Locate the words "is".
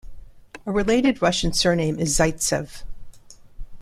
1.99-2.17